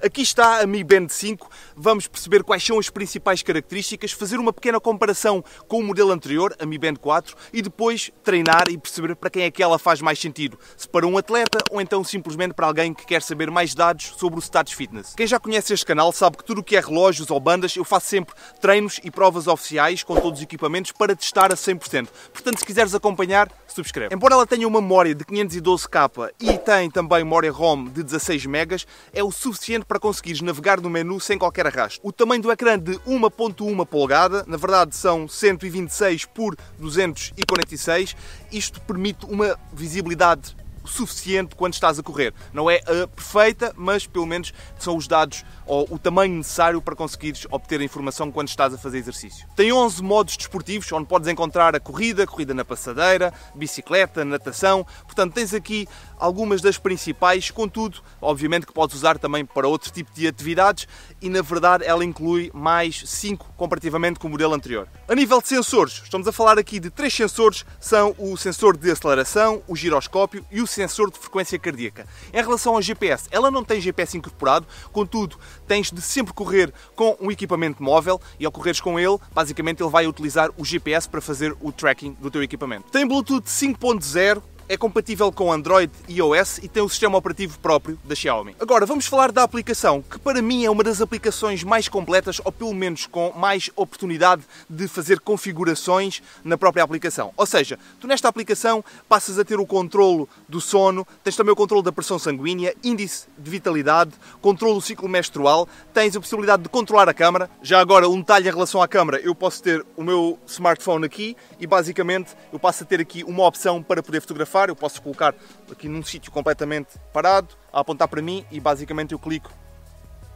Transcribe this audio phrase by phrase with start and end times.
[0.00, 1.50] Aqui está a Mi Band 5.
[1.76, 6.54] Vamos perceber quais são as principais características, fazer uma pequena comparação com o modelo anterior,
[6.60, 10.00] a Mi Band 4, e depois treinar e perceber para quem é que ela faz
[10.00, 10.56] mais sentido.
[10.76, 14.38] Se para um atleta ou então simplesmente para alguém que quer saber mais dados sobre
[14.38, 15.14] o status fitness.
[15.16, 17.84] Quem já conhece este canal sabe que tudo o que é relógios ou bandas, eu
[17.84, 22.06] faço sempre treinos e provas oficiais com todos os equipamentos para testar a 100%.
[22.32, 24.14] Portanto, se quiseres acompanhar, subscreve.
[24.14, 28.76] Embora ela tenha uma memória de 512K e tem também memória ROM de 16 MB,
[29.12, 31.98] é o suficiente para conseguires navegar no menu sem qualquer arrasto.
[32.06, 38.14] O tamanho do ecrã de 1.1 polegada, na verdade são 126 por 246,
[38.52, 40.54] isto permite uma visibilidade
[40.84, 42.32] suficiente quando estás a correr.
[42.52, 46.96] Não é a perfeita, mas pelo menos são os dados ou o tamanho necessário para
[46.96, 49.46] conseguires obter a informação quando estás a fazer exercício.
[49.54, 54.86] Tem 11 modos desportivos onde podes encontrar a corrida, corrida na passadeira, bicicleta, natação.
[55.04, 55.86] Portanto, tens aqui
[56.18, 60.88] algumas das principais, contudo, obviamente que podes usar também para outro tipo de atividades
[61.20, 64.88] e na verdade ela inclui mais 5 comparativamente com o modelo anterior.
[65.08, 68.90] A nível de sensores, estamos a falar aqui de três sensores, são o sensor de
[68.90, 72.06] aceleração, o giroscópio e o sensor de frequência cardíaca.
[72.32, 77.16] Em relação ao GPS, ela não tem GPS incorporado, contudo, tens de sempre correr com
[77.20, 81.20] um equipamento móvel e ao correres com ele, basicamente ele vai utilizar o GPS para
[81.20, 82.90] fazer o tracking do teu equipamento.
[82.92, 87.98] Tem Bluetooth 5.0 é compatível com Android e iOS e tem o sistema operativo próprio
[88.04, 88.54] da Xiaomi.
[88.60, 92.52] Agora vamos falar da aplicação, que para mim é uma das aplicações mais completas, ou
[92.52, 97.32] pelo menos com mais oportunidade de fazer configurações na própria aplicação.
[97.34, 101.56] Ou seja, tu nesta aplicação passas a ter o controlo do sono, tens também o
[101.56, 106.68] controle da pressão sanguínea, índice de vitalidade, controle do ciclo menstrual, tens a possibilidade de
[106.68, 107.48] controlar a câmara.
[107.62, 111.34] Já agora, um detalhe em relação à câmara, eu posso ter o meu smartphone aqui
[111.58, 115.00] e basicamente eu passo a ter aqui uma opção para poder fotografar fotografar, eu posso
[115.00, 115.34] colocar
[115.70, 119.50] aqui num sítio completamente parado, a apontar para mim e basicamente eu clico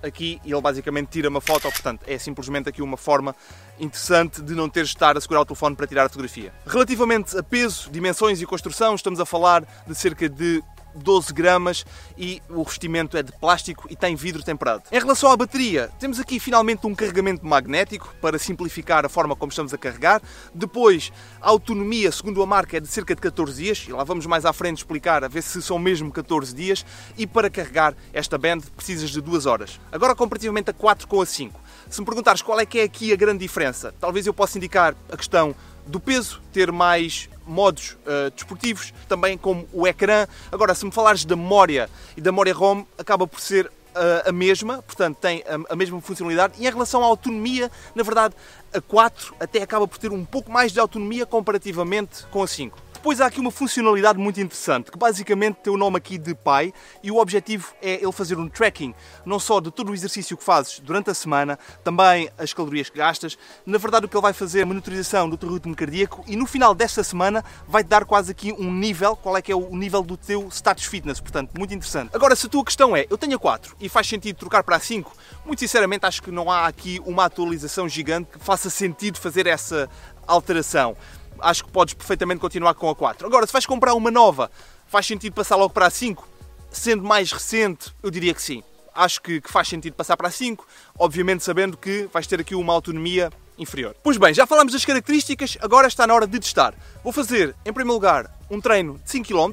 [0.03, 3.35] aqui e ele basicamente tira uma foto, portanto é simplesmente aqui uma forma
[3.79, 6.53] interessante de não ter de estar a segurar o telefone para tirar a fotografia.
[6.67, 10.63] Relativamente a peso, dimensões e construção, estamos a falar de cerca de
[10.95, 11.85] 12 gramas
[12.17, 14.83] e o revestimento é de plástico e tem vidro temperado.
[14.91, 19.51] Em relação à bateria, temos aqui finalmente um carregamento magnético para simplificar a forma como
[19.51, 20.23] estamos a carregar.
[20.55, 24.27] Depois, a autonomia, segundo a marca, é de cerca de 14 dias e lá vamos
[24.27, 26.85] mais à frente explicar a ver se são mesmo 14 dias.
[27.17, 29.81] E para carregar esta band precisas de 2 horas.
[29.91, 31.61] Agora, comparativamente a 4 com a 5.
[31.89, 34.95] Se me perguntares qual é que é aqui a grande diferença, talvez eu possa indicar
[35.11, 35.55] a questão
[35.87, 40.27] do peso, ter mais modos uh, desportivos, também como o ecrã.
[40.51, 44.33] Agora, se me falares da memória e da memória ROM, acaba por ser uh, a
[44.33, 46.55] mesma, portanto tem a, a, mesma funcionalidade.
[46.59, 48.35] E em relação à autonomia, na verdade,
[48.73, 52.92] a 4 até acaba por ter um pouco mais de autonomia comparativamente com a 5.
[53.03, 56.73] Depois há aqui uma funcionalidade muito interessante, que basicamente tem o nome aqui de pai
[57.03, 58.95] e o objetivo é ele fazer um tracking,
[59.27, 62.99] não só de todo o exercício que fazes durante a semana, também as calorias que
[62.99, 63.37] gastas.
[63.67, 66.37] Na verdade, o que ele vai fazer é a monitorização do teu ritmo cardíaco e
[66.37, 69.77] no final desta semana vai-te dar quase aqui um nível, qual é que é o
[69.77, 72.15] nível do teu status fitness, portanto, muito interessante.
[72.15, 74.77] Agora, se a tua questão é, eu tenho a 4 e faz sentido trocar para
[74.77, 75.13] a 5,
[75.45, 79.91] muito sinceramente acho que não há aqui uma atualização gigante que faça sentido fazer essa
[80.25, 80.97] alteração
[81.43, 83.27] acho que podes perfeitamente continuar com a 4.
[83.27, 84.51] Agora, se vais comprar uma nova,
[84.87, 86.27] faz sentido passar logo para a 5?
[86.71, 88.63] Sendo mais recente, eu diria que sim.
[88.95, 90.67] Acho que, que faz sentido passar para a 5,
[90.99, 93.95] obviamente sabendo que vais ter aqui uma autonomia inferior.
[94.03, 96.75] Pois bem, já falamos das características, agora está na hora de testar.
[97.03, 99.53] Vou fazer, em primeiro lugar, um treino de 5 km,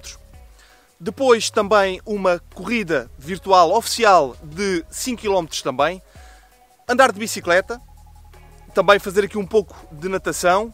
[1.00, 6.02] depois também uma corrida virtual oficial de 5 km também,
[6.88, 7.82] andar de bicicleta,
[8.74, 10.74] também fazer aqui um pouco de natação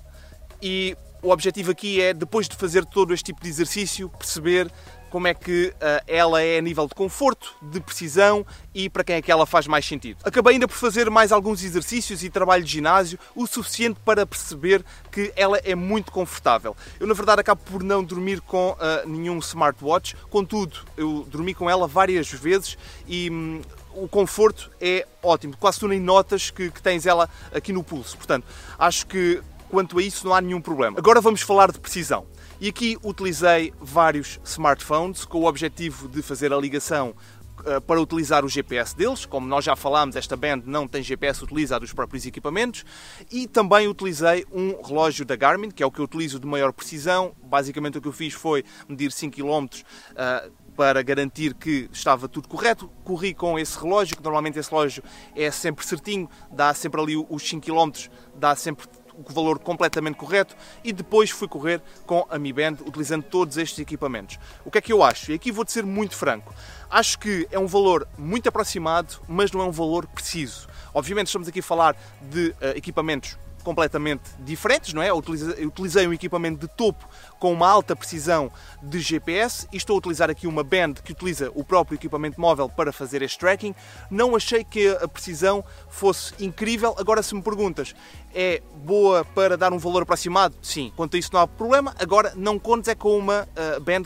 [0.61, 4.71] e o objetivo aqui é, depois de fazer todo este tipo de exercício, perceber
[5.09, 9.15] como é que uh, ela é a nível de conforto, de precisão e para quem
[9.15, 10.19] é que ela faz mais sentido.
[10.23, 14.85] Acabei ainda por fazer mais alguns exercícios e trabalho de ginásio, o suficiente para perceber
[15.11, 16.75] que ela é muito confortável.
[16.99, 21.67] Eu, na verdade, acabo por não dormir com uh, nenhum smartwatch, contudo, eu dormi com
[21.67, 23.29] ela várias vezes e.
[23.31, 23.61] Hum,
[23.97, 28.17] o conforto é ótimo, quase tu nem notas que, que tens ela aqui no pulso.
[28.17, 28.45] Portanto,
[28.77, 30.97] acho que Quanto a isso, não há nenhum problema.
[30.97, 32.25] Agora vamos falar de precisão.
[32.59, 37.13] E aqui utilizei vários smartphones com o objetivo de fazer a ligação
[37.59, 39.25] uh, para utilizar o GPS deles.
[39.25, 42.85] Como nós já falámos, esta band não tem GPS, utiliza dos próprios equipamentos.
[43.31, 46.71] E também utilizei um relógio da Garmin, que é o que eu utilizo de maior
[46.71, 47.35] precisão.
[47.43, 52.47] Basicamente o que eu fiz foi medir 5 km uh, para garantir que estava tudo
[52.47, 52.89] correto.
[53.03, 55.03] Corri com esse relógio, que normalmente esse relógio
[55.35, 60.55] é sempre certinho, dá sempre ali os 5 km, dá sempre o valor completamente correto
[60.83, 64.37] e depois fui correr com a Mi Band utilizando todos estes equipamentos.
[64.63, 65.31] O que é que eu acho?
[65.31, 66.53] E aqui vou-te ser muito franco.
[66.89, 70.67] Acho que é um valor muito aproximado, mas não é um valor preciso.
[70.93, 75.11] Obviamente estamos aqui a falar de uh, equipamentos completamente diferentes, não é?
[75.11, 77.09] Utilizei, utilizei um equipamento de topo
[77.39, 78.51] com uma alta precisão
[78.81, 82.69] de GPS e estou a utilizar aqui uma band que utiliza o próprio equipamento móvel
[82.69, 83.73] para fazer este tracking.
[84.09, 86.95] Não achei que a precisão fosse incrível.
[86.97, 87.95] Agora, se me perguntas,
[88.33, 90.55] é boa para dar um valor aproximado?
[90.61, 91.95] Sim, quanto a isso não há problema.
[91.99, 94.03] Agora, não contes é com uma uh, band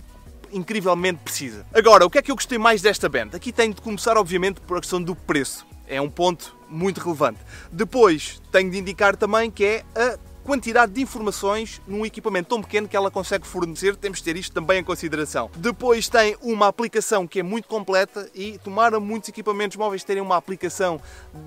[0.52, 1.66] incrivelmente precisa.
[1.74, 3.30] Agora, o que é que eu gostei mais desta band?
[3.34, 5.68] Aqui tenho de começar, obviamente, por a questão do preço.
[5.86, 7.40] É um ponto muito relevante.
[7.72, 12.88] Depois, tenho de indicar também que é a quantidade de informações num equipamento tão pequeno
[12.88, 15.50] que ela consegue fornecer, temos de ter isto também em consideração.
[15.56, 20.36] Depois tem uma aplicação que é muito completa e tomara muitos equipamentos móveis terem uma
[20.36, 21.00] aplicação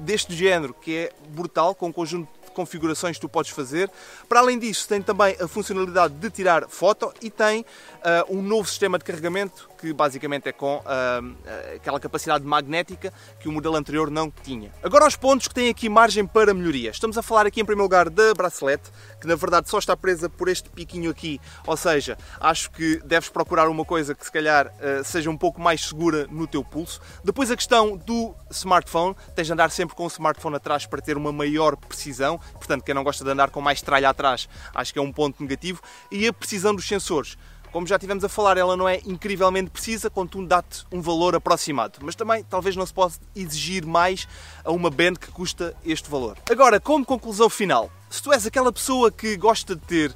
[0.05, 3.91] deste género que é brutal, com um conjunto configurações que tu podes fazer.
[4.29, 7.65] Para além disso, tem também a funcionalidade de tirar foto e tem uh,
[8.37, 13.53] um novo sistema de carregamento que basicamente é com uh, aquela capacidade magnética que o
[13.53, 14.71] modelo anterior não tinha.
[14.81, 16.91] Agora aos pontos que têm aqui margem para melhoria.
[16.91, 20.31] Estamos a falar aqui em primeiro lugar da bracelete, que na verdade só está presa
[20.31, 24.69] por este piquinho aqui, ou seja, acho que deves procurar uma coisa que se calhar
[24.69, 27.01] uh, seja um pouco mais segura no teu pulso.
[27.25, 31.17] Depois a questão do smartphone, tens de andar sempre com o smartphone atrás para ter
[31.17, 34.99] uma maior precisão, portanto quem não gosta de andar com mais tralha atrás, acho que
[35.01, 35.81] é um ponto negativo.
[36.09, 37.37] E a precisão dos sensores.
[37.73, 41.99] Como já tivemos a falar, ela não é incrivelmente precisa, contudo dá-te um valor aproximado.
[42.03, 44.29] Mas também talvez não se possa exigir mais
[44.63, 46.37] a uma band que custa este valor.
[46.51, 50.15] Agora, como conclusão final, se tu és aquela pessoa que gosta de ter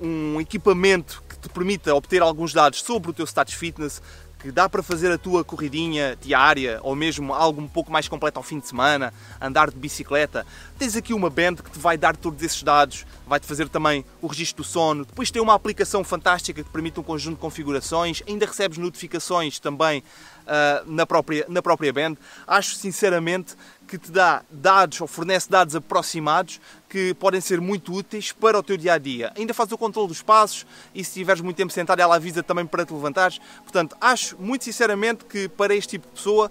[0.00, 4.00] um equipamento que te permita obter alguns dados sobre o teu status fitness,
[4.42, 8.40] que dá para fazer a tua corridinha diária ou mesmo algo um pouco mais completo
[8.40, 10.44] ao fim de semana, andar de bicicleta,
[10.76, 14.26] tens aqui uma band que te vai dar todos esses dados, vai-te fazer também o
[14.26, 18.44] registro do sono, depois tem uma aplicação fantástica que permite um conjunto de configurações, ainda
[18.44, 20.02] recebes notificações também
[20.42, 22.16] uh, na, própria, na própria band.
[22.44, 23.54] Acho sinceramente
[23.86, 26.60] que te dá dados ou fornece dados aproximados
[26.92, 29.32] que podem ser muito úteis para o teu dia a dia.
[29.34, 32.66] Ainda faz o controle dos passos e se tiveres muito tempo sentado, ela avisa também
[32.66, 33.40] para te levantares.
[33.62, 36.50] Portanto, acho muito sinceramente que para este tipo de pessoa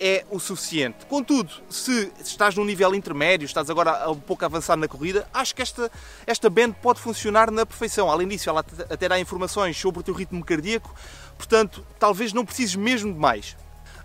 [0.00, 1.04] é o suficiente.
[1.04, 5.60] Contudo, se estás num nível intermédio, estás agora um pouco avançado na corrida, acho que
[5.60, 5.92] esta,
[6.26, 8.10] esta band pode funcionar na perfeição.
[8.10, 10.94] Além disso, ela até dá informações sobre o teu ritmo cardíaco,
[11.36, 13.54] portanto, talvez não precises mesmo de mais.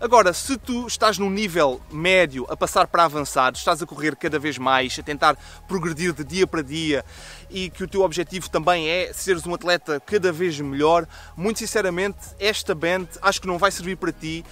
[0.00, 4.38] Agora, se tu estás num nível médio a passar para avançado, estás a correr cada
[4.38, 5.36] vez mais, a tentar
[5.66, 7.04] progredir de dia para dia
[7.50, 11.04] e que o teu objetivo também é seres um atleta cada vez melhor,
[11.36, 14.44] muito sinceramente, esta band acho que não vai servir para ti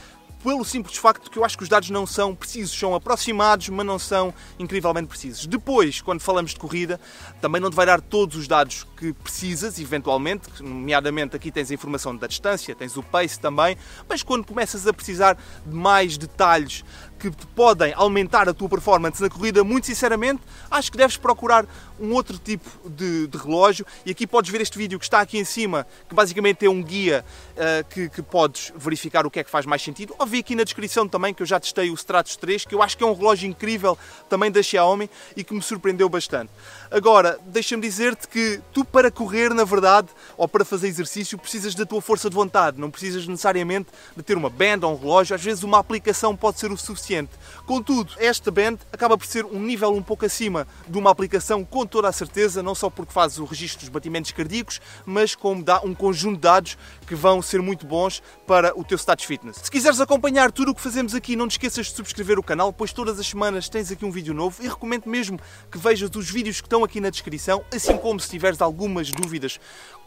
[0.47, 3.85] pelo simples facto que eu acho que os dados não são precisos, são aproximados, mas
[3.85, 5.45] não são incrivelmente precisos.
[5.45, 7.01] Depois, quando falamos de corrida,
[7.41, 11.75] também não te vai dar todos os dados que precisas, eventualmente, nomeadamente aqui tens a
[11.75, 13.77] informação da distância, tens o pace também,
[14.09, 16.85] mas quando começas a precisar de mais detalhes
[17.19, 21.67] que podem aumentar a tua performance na corrida, muito sinceramente, acho que deves procurar
[21.99, 23.87] um outro tipo de, de relógio.
[24.05, 26.83] E aqui podes ver este vídeo que está aqui em cima, que basicamente é um
[26.83, 30.15] guia uh, que, que, podes verificar o que é que faz mais sentido.
[30.19, 32.83] Ou vi aqui na descrição também que eu já testei o Stratos 3, que eu
[32.83, 33.99] acho que é um relógio incrível
[34.29, 36.51] também da Xiaomi e que me surpreendeu bastante.
[36.91, 41.87] Agora, deixa-me dizer-te que tu para correr, na verdade, ou para fazer exercício, precisas da
[41.87, 45.43] tua força de vontade, não precisas necessariamente de ter uma band ou um relógio, às
[45.43, 47.31] vezes uma aplicação pode ser o suficiente.
[47.65, 51.87] Contudo, esta band acaba por ser um nível um pouco acima de uma aplicação com
[51.87, 55.81] toda a certeza, não só porque faz o registro dos batimentos cardíacos, mas como dá
[55.83, 59.59] um conjunto de dados que vão ser muito bons para o teu status fitness.
[59.63, 62.73] Se quiseres acompanhar tudo o que fazemos aqui, não te esqueças de subscrever o canal,
[62.73, 65.39] pois todas as semanas tens aqui um vídeo novo e recomendo mesmo
[65.71, 69.61] que vejas os vídeos que estão aqui na descrição, assim como se tiveres algumas dúvidas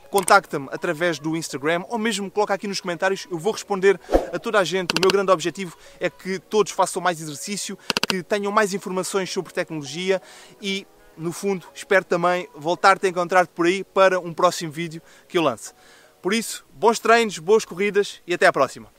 [0.09, 3.99] contacta-me através do Instagram ou mesmo coloca aqui nos comentários, eu vou responder
[4.33, 4.93] a toda a gente.
[4.97, 9.53] O meu grande objetivo é que todos façam mais exercício, que tenham mais informações sobre
[9.53, 10.21] tecnologia
[10.61, 10.85] e,
[11.17, 15.41] no fundo, espero também voltar-te a encontrar por aí para um próximo vídeo que eu
[15.41, 15.73] lance.
[16.21, 18.98] Por isso, bons treinos, boas corridas e até à próxima.